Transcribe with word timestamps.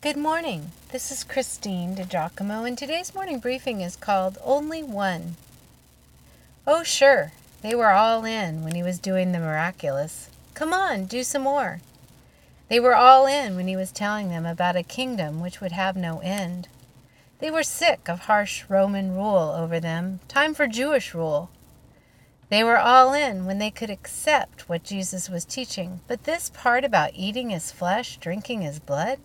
Good 0.00 0.16
morning. 0.16 0.70
This 0.92 1.10
is 1.10 1.24
Christine 1.24 1.96
DiGiacomo, 1.96 2.64
and 2.64 2.78
today's 2.78 3.16
morning 3.16 3.40
briefing 3.40 3.80
is 3.80 3.96
called 3.96 4.38
Only 4.44 4.80
One. 4.80 5.34
Oh, 6.68 6.84
sure, 6.84 7.32
they 7.62 7.74
were 7.74 7.90
all 7.90 8.24
in 8.24 8.62
when 8.62 8.76
he 8.76 8.82
was 8.84 9.00
doing 9.00 9.32
the 9.32 9.40
miraculous. 9.40 10.30
Come 10.54 10.72
on, 10.72 11.06
do 11.06 11.24
some 11.24 11.42
more. 11.42 11.80
They 12.68 12.78
were 12.78 12.94
all 12.94 13.26
in 13.26 13.56
when 13.56 13.66
he 13.66 13.74
was 13.74 13.90
telling 13.90 14.28
them 14.28 14.46
about 14.46 14.76
a 14.76 14.84
kingdom 14.84 15.40
which 15.40 15.60
would 15.60 15.72
have 15.72 15.96
no 15.96 16.20
end. 16.20 16.68
They 17.40 17.50
were 17.50 17.64
sick 17.64 18.08
of 18.08 18.20
harsh 18.20 18.62
Roman 18.68 19.16
rule 19.16 19.52
over 19.52 19.80
them. 19.80 20.20
Time 20.28 20.54
for 20.54 20.68
Jewish 20.68 21.12
rule. 21.12 21.50
They 22.50 22.62
were 22.62 22.78
all 22.78 23.12
in 23.14 23.46
when 23.46 23.58
they 23.58 23.72
could 23.72 23.90
accept 23.90 24.68
what 24.68 24.84
Jesus 24.84 25.28
was 25.28 25.44
teaching, 25.44 26.02
but 26.06 26.22
this 26.22 26.52
part 26.54 26.84
about 26.84 27.10
eating 27.16 27.50
his 27.50 27.72
flesh, 27.72 28.16
drinking 28.18 28.62
his 28.62 28.78
blood? 28.78 29.18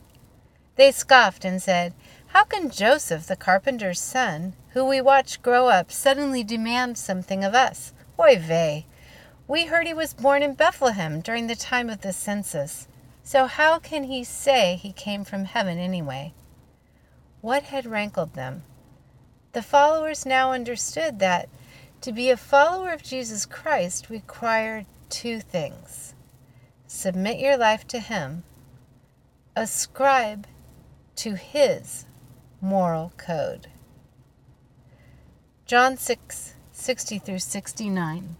They 0.76 0.92
scoffed 0.92 1.46
and 1.46 1.62
said, 1.62 1.94
How 2.28 2.44
can 2.44 2.70
Joseph, 2.70 3.28
the 3.28 3.36
carpenter's 3.36 4.00
son, 4.00 4.54
who 4.70 4.86
we 4.86 5.02
watched 5.02 5.44
grow 5.44 5.68
up, 5.68 5.92
suddenly 5.92 6.44
demand 6.44 6.98
something 6.98 7.44
of 7.44 7.54
us? 7.54 7.94
Oy 8.20 8.38
vey! 8.40 8.86
We 9.48 9.66
heard 9.66 9.88
he 9.88 9.94
was 9.94 10.14
born 10.14 10.42
in 10.42 10.56
Bethlehem 10.56 11.22
during 11.22 11.48
the 11.48 11.56
time 11.56 11.90
of 11.90 12.02
the 12.02 12.14
census. 12.14 12.88
So 13.24 13.46
how 13.46 13.80
can 13.80 14.06
he 14.06 14.24
say 14.24 14.80
he 14.82 14.92
came 14.92 15.24
from 15.24 15.46
heaven 15.46 15.78
anyway? 15.78 16.34
What 17.42 17.64
had 17.64 17.86
rankled 17.86 18.34
them? 18.34 18.64
The 19.52 19.62
followers 19.62 20.26
now 20.26 20.54
understood 20.54 21.20
that 21.20 21.50
to 22.02 22.12
be 22.12 22.30
a 22.30 22.38
follower 22.38 22.92
of 22.92 23.04
Jesus 23.04 23.46
Christ 23.46 24.10
required 24.10 24.86
two 25.10 25.40
things 25.40 26.16
submit 26.86 27.40
your 27.40 27.58
life 27.58 27.88
to 27.88 28.00
Him, 28.00 28.44
ascribe 29.56 30.46
to 31.18 31.36
His 31.36 32.06
moral 32.62 33.14
code. 33.18 33.68
John 35.66 35.98
6 35.98 36.56
60 36.72 37.20
through 37.20 37.40
69. 37.40 38.36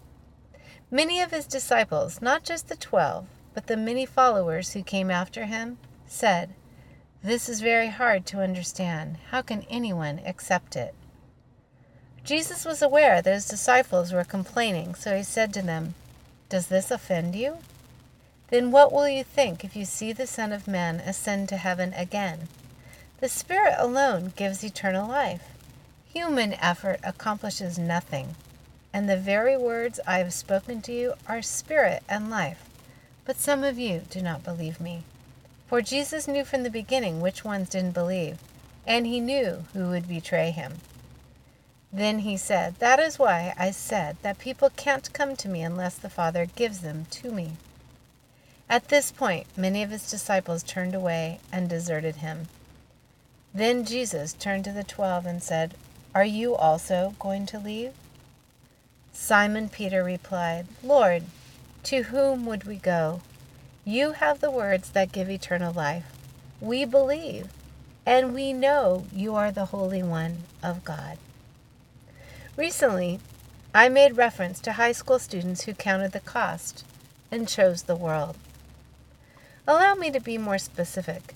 Many 0.90 1.20
of 1.20 1.30
his 1.30 1.46
disciples, 1.46 2.20
not 2.20 2.44
just 2.44 2.68
the 2.68 2.76
twelve, 2.76 3.26
but 3.52 3.66
the 3.66 3.76
many 3.76 4.06
followers 4.06 4.72
who 4.72 4.82
came 4.82 5.10
after 5.10 5.46
him, 5.46 5.78
said, 6.06 6.54
This 7.22 7.48
is 7.48 7.60
very 7.60 7.88
hard 7.88 8.26
to 8.26 8.42
understand. 8.42 9.16
How 9.30 9.42
can 9.42 9.66
anyone 9.70 10.20
accept 10.24 10.76
it? 10.76 10.94
Jesus 12.22 12.64
was 12.64 12.80
aware 12.82 13.20
that 13.20 13.34
his 13.34 13.48
disciples 13.48 14.12
were 14.12 14.24
complaining, 14.24 14.94
so 14.94 15.16
he 15.16 15.22
said 15.22 15.52
to 15.54 15.62
them, 15.62 15.94
Does 16.48 16.68
this 16.68 16.90
offend 16.90 17.34
you? 17.34 17.58
Then 18.50 18.70
what 18.70 18.92
will 18.92 19.08
you 19.08 19.24
think 19.24 19.64
if 19.64 19.74
you 19.74 19.84
see 19.84 20.12
the 20.12 20.26
Son 20.26 20.52
of 20.52 20.68
Man 20.68 21.00
ascend 21.00 21.48
to 21.48 21.56
heaven 21.56 21.92
again? 21.94 22.48
The 23.20 23.28
Spirit 23.28 23.76
alone 23.78 24.32
gives 24.36 24.64
eternal 24.64 25.08
life. 25.08 25.44
Human 26.12 26.54
effort 26.54 27.00
accomplishes 27.02 27.78
nothing, 27.78 28.34
and 28.92 29.08
the 29.08 29.16
very 29.16 29.56
words 29.56 30.00
I 30.06 30.18
have 30.18 30.32
spoken 30.32 30.82
to 30.82 30.92
you 30.92 31.14
are 31.28 31.40
spirit 31.40 32.02
and 32.08 32.28
life. 32.28 32.68
But 33.24 33.38
some 33.38 33.64
of 33.64 33.78
you 33.78 34.02
do 34.10 34.20
not 34.20 34.42
believe 34.42 34.80
me. 34.80 35.04
For 35.66 35.80
Jesus 35.80 36.28
knew 36.28 36.44
from 36.44 36.62
the 36.62 36.70
beginning 36.70 37.20
which 37.20 37.44
ones 37.44 37.68
didn't 37.68 37.92
believe, 37.92 38.38
and 38.86 39.06
he 39.06 39.20
knew 39.20 39.64
who 39.72 39.88
would 39.88 40.06
betray 40.08 40.50
him. 40.50 40.74
Then 41.92 42.20
he 42.20 42.36
said, 42.36 42.74
That 42.80 42.98
is 42.98 43.18
why 43.18 43.54
I 43.56 43.70
said 43.70 44.16
that 44.22 44.38
people 44.38 44.70
can't 44.70 45.12
come 45.12 45.36
to 45.36 45.48
me 45.48 45.62
unless 45.62 45.94
the 45.94 46.10
Father 46.10 46.46
gives 46.46 46.80
them 46.80 47.06
to 47.12 47.30
me. 47.30 47.52
At 48.68 48.88
this 48.88 49.12
point, 49.12 49.46
many 49.56 49.82
of 49.82 49.90
his 49.90 50.10
disciples 50.10 50.64
turned 50.64 50.94
away 50.94 51.38
and 51.52 51.68
deserted 51.68 52.16
him. 52.16 52.48
Then 53.54 53.84
Jesus 53.84 54.32
turned 54.32 54.64
to 54.64 54.72
the 54.72 54.82
twelve 54.82 55.26
and 55.26 55.40
said, 55.40 55.74
Are 56.12 56.24
you 56.24 56.56
also 56.56 57.14
going 57.20 57.46
to 57.46 57.58
leave? 57.60 57.92
Simon 59.12 59.68
Peter 59.68 60.02
replied, 60.02 60.66
Lord, 60.82 61.22
to 61.84 62.02
whom 62.04 62.46
would 62.46 62.64
we 62.64 62.76
go? 62.76 63.20
You 63.84 64.12
have 64.12 64.40
the 64.40 64.50
words 64.50 64.90
that 64.90 65.12
give 65.12 65.30
eternal 65.30 65.72
life. 65.72 66.06
We 66.60 66.84
believe, 66.84 67.48
and 68.04 68.34
we 68.34 68.52
know 68.52 69.06
you 69.12 69.36
are 69.36 69.52
the 69.52 69.66
Holy 69.66 70.02
One 70.02 70.38
of 70.62 70.84
God. 70.84 71.18
Recently, 72.56 73.20
I 73.72 73.88
made 73.88 74.16
reference 74.16 74.58
to 74.60 74.72
high 74.72 74.92
school 74.92 75.18
students 75.18 75.62
who 75.62 75.74
counted 75.74 76.12
the 76.12 76.20
cost 76.20 76.84
and 77.30 77.48
chose 77.48 77.82
the 77.82 77.96
world. 77.96 78.36
Allow 79.68 79.94
me 79.94 80.10
to 80.10 80.20
be 80.20 80.38
more 80.38 80.58
specific. 80.58 81.34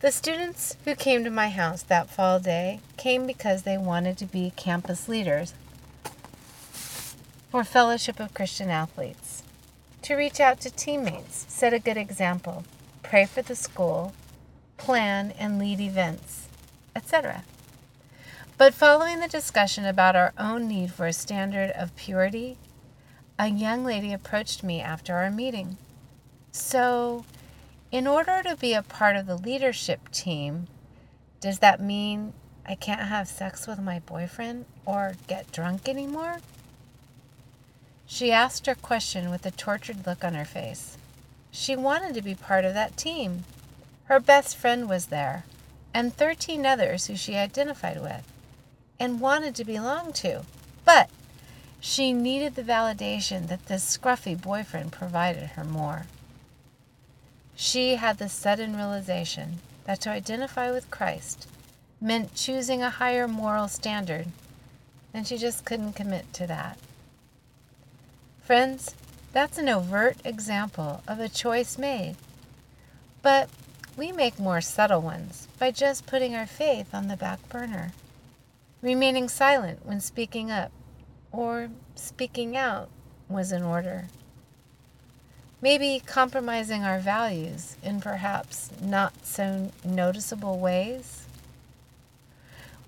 The 0.00 0.12
students 0.12 0.76
who 0.84 0.94
came 0.94 1.24
to 1.24 1.30
my 1.30 1.48
house 1.48 1.82
that 1.82 2.08
fall 2.08 2.38
day 2.38 2.78
came 2.96 3.26
because 3.26 3.62
they 3.62 3.76
wanted 3.76 4.16
to 4.18 4.26
be 4.26 4.52
campus 4.54 5.08
leaders 5.08 5.54
for 7.50 7.64
Fellowship 7.64 8.20
of 8.20 8.32
Christian 8.32 8.70
Athletes, 8.70 9.42
to 10.02 10.14
reach 10.14 10.38
out 10.38 10.60
to 10.60 10.70
teammates, 10.70 11.46
set 11.48 11.72
a 11.72 11.80
good 11.80 11.96
example, 11.96 12.64
pray 13.02 13.24
for 13.26 13.42
the 13.42 13.56
school, 13.56 14.12
plan 14.76 15.32
and 15.36 15.58
lead 15.58 15.80
events, 15.80 16.46
etc. 16.94 17.42
But 18.56 18.74
following 18.74 19.18
the 19.18 19.26
discussion 19.26 19.84
about 19.84 20.14
our 20.14 20.32
own 20.38 20.68
need 20.68 20.92
for 20.92 21.06
a 21.06 21.12
standard 21.12 21.72
of 21.72 21.96
purity, 21.96 22.56
a 23.36 23.48
young 23.48 23.82
lady 23.82 24.12
approached 24.12 24.62
me 24.62 24.80
after 24.80 25.16
our 25.16 25.30
meeting. 25.30 25.76
So, 26.52 27.24
in 27.90 28.06
order 28.06 28.42
to 28.42 28.56
be 28.56 28.74
a 28.74 28.82
part 28.82 29.16
of 29.16 29.26
the 29.26 29.36
leadership 29.36 30.10
team, 30.10 30.66
does 31.40 31.60
that 31.60 31.80
mean 31.80 32.34
I 32.66 32.74
can't 32.74 33.08
have 33.08 33.28
sex 33.28 33.66
with 33.66 33.80
my 33.80 34.00
boyfriend 34.00 34.66
or 34.84 35.14
get 35.26 35.52
drunk 35.52 35.88
anymore? 35.88 36.38
She 38.06 38.32
asked 38.32 38.66
her 38.66 38.74
question 38.74 39.30
with 39.30 39.46
a 39.46 39.50
tortured 39.50 40.06
look 40.06 40.24
on 40.24 40.34
her 40.34 40.44
face. 40.44 40.98
She 41.50 41.76
wanted 41.76 42.14
to 42.14 42.22
be 42.22 42.34
part 42.34 42.64
of 42.64 42.74
that 42.74 42.96
team. 42.96 43.44
Her 44.04 44.20
best 44.20 44.56
friend 44.56 44.88
was 44.88 45.06
there, 45.06 45.44
and 45.94 46.14
13 46.14 46.66
others 46.66 47.06
who 47.06 47.16
she 47.16 47.36
identified 47.36 48.00
with 48.00 48.30
and 49.00 49.20
wanted 49.20 49.54
to 49.54 49.64
belong 49.64 50.12
to. 50.12 50.44
But 50.84 51.10
she 51.80 52.12
needed 52.12 52.54
the 52.54 52.62
validation 52.62 53.48
that 53.48 53.66
this 53.66 53.96
scruffy 53.96 54.40
boyfriend 54.40 54.92
provided 54.92 55.50
her 55.50 55.64
more. 55.64 56.06
She 57.60 57.96
had 57.96 58.18
the 58.18 58.28
sudden 58.28 58.76
realization 58.76 59.58
that 59.82 60.00
to 60.02 60.10
identify 60.10 60.70
with 60.70 60.92
Christ 60.92 61.48
meant 62.00 62.36
choosing 62.36 62.84
a 62.84 62.88
higher 62.88 63.26
moral 63.26 63.66
standard, 63.66 64.28
and 65.12 65.26
she 65.26 65.36
just 65.36 65.64
couldn't 65.64 65.94
commit 65.94 66.32
to 66.34 66.46
that. 66.46 66.78
Friends, 68.40 68.94
that's 69.32 69.58
an 69.58 69.68
overt 69.68 70.18
example 70.24 71.02
of 71.08 71.18
a 71.18 71.28
choice 71.28 71.76
made. 71.76 72.14
But 73.22 73.50
we 73.96 74.12
make 74.12 74.38
more 74.38 74.60
subtle 74.60 75.02
ones 75.02 75.48
by 75.58 75.72
just 75.72 76.06
putting 76.06 76.36
our 76.36 76.46
faith 76.46 76.94
on 76.94 77.08
the 77.08 77.16
back 77.16 77.48
burner 77.48 77.90
remaining 78.82 79.28
silent 79.28 79.84
when 79.84 80.00
speaking 80.00 80.48
up 80.48 80.70
or 81.32 81.70
speaking 81.96 82.56
out 82.56 82.88
was 83.28 83.50
in 83.50 83.64
order. 83.64 84.06
Maybe 85.60 86.00
compromising 86.06 86.84
our 86.84 87.00
values 87.00 87.76
in 87.82 88.00
perhaps 88.00 88.70
not 88.80 89.12
so 89.24 89.72
noticeable 89.84 90.58
ways. 90.58 91.26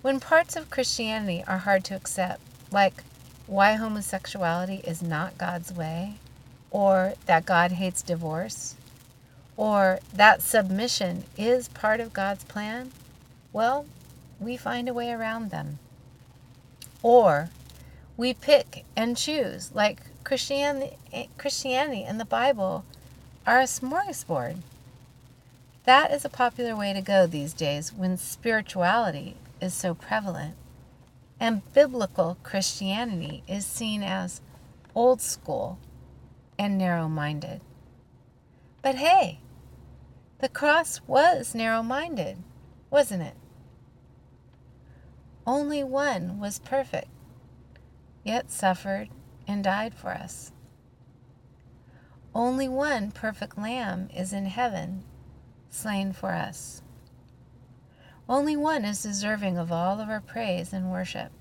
When 0.03 0.21
parts 0.21 0.55
of 0.55 0.71
Christianity 0.71 1.43
are 1.47 1.59
hard 1.59 1.85
to 1.87 1.97
accept, 1.97 2.41
like 2.71 3.03
why 3.47 3.73
homosexuality 3.75 4.77
is 4.87 5.03
not 5.03 5.37
God's 5.37 5.73
way, 5.73 6.15
or 6.71 7.15
that 7.27 7.45
God 7.45 7.73
hates 7.73 8.03
divorce, 8.03 8.77
or 9.57 9.99
that 10.15 10.41
submission 10.41 11.25
is 11.37 11.69
part 11.69 11.99
of 11.99 12.13
God's 12.13 12.45
plan, 12.45 12.93
well, 13.53 13.85
we 14.39 14.57
find 14.57 14.89
a 14.89 14.95
way 14.95 15.11
around 15.11 15.51
them. 15.51 15.81
Or 17.03 17.51
we 18.21 18.35
pick 18.35 18.85
and 18.95 19.17
choose, 19.17 19.75
like 19.75 20.03
Christianity, 20.25 20.95
Christianity 21.39 22.05
and 22.05 22.21
the 22.21 22.27
Bible 22.27 22.85
are 23.47 23.61
a 23.61 23.65
smorgasbord. 23.65 24.59
That 25.85 26.11
is 26.11 26.23
a 26.23 26.29
popular 26.29 26.77
way 26.77 26.93
to 26.93 27.01
go 27.01 27.27
these 27.27 27.55
days 27.55 27.95
when 27.95 28.19
spirituality 28.19 29.37
is 29.59 29.73
so 29.73 29.95
prevalent. 29.95 30.55
And 31.41 31.63
biblical 31.73 32.37
Christianity 32.43 33.43
is 33.49 33.65
seen 33.65 34.03
as 34.03 34.43
old 34.95 35.23
school 35.23 35.79
and 36.59 36.77
narrow 36.77 37.09
minded. 37.09 37.63
But 38.83 38.97
hey, 38.97 39.39
the 40.41 40.51
cross 40.51 41.01
was 41.07 41.55
narrow 41.55 41.83
minded, 41.83 42.37
wasn't 42.91 43.23
it? 43.23 43.35
Only 45.47 45.83
one 45.83 46.39
was 46.39 46.59
perfect, 46.59 47.09
yet 48.25 48.51
suffered 48.51 49.09
and 49.47 49.65
died 49.65 49.95
for 49.95 50.11
us. 50.11 50.53
Only 52.35 52.69
one 52.69 53.11
perfect 53.11 53.59
lamb 53.59 54.09
is 54.15 54.33
in 54.33 54.47
heaven, 54.47 55.05
slain 55.69 56.13
for 56.13 56.33
us. 56.33 56.83
Only 58.29 58.57
one 58.57 58.85
is 58.85 59.03
deserving 59.03 59.59
of 59.59 59.73
all 59.73 60.01
of 60.01 60.09
our 60.09 60.21
praise 60.21 60.73
and 60.73 60.93
worship. 60.93 61.33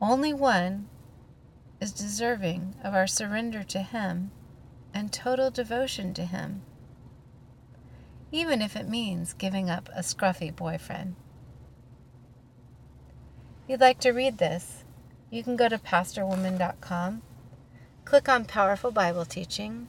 Only 0.00 0.32
one 0.32 0.88
is 1.78 1.92
deserving 1.92 2.74
of 2.82 2.94
our 2.94 3.06
surrender 3.06 3.62
to 3.64 3.82
Him 3.82 4.30
and 4.94 5.12
total 5.12 5.50
devotion 5.50 6.14
to 6.14 6.24
Him, 6.24 6.62
even 8.32 8.62
if 8.62 8.76
it 8.76 8.88
means 8.88 9.34
giving 9.34 9.68
up 9.68 9.90
a 9.94 10.00
scruffy 10.00 10.54
boyfriend. 10.54 11.16
You'd 13.68 13.80
like 13.80 14.00
to 14.00 14.12
read 14.12 14.38
this, 14.38 14.85
you 15.30 15.42
can 15.42 15.56
go 15.56 15.68
to 15.68 15.78
pastorwoman.com, 15.78 17.22
click 18.04 18.28
on 18.28 18.44
Powerful 18.44 18.90
Bible 18.90 19.24
Teaching, 19.24 19.88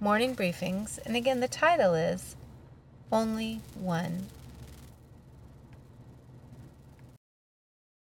Morning 0.00 0.36
Briefings, 0.36 0.98
and 1.04 1.16
again, 1.16 1.40
the 1.40 1.48
title 1.48 1.94
is 1.94 2.36
Only 3.10 3.60
One 3.74 4.26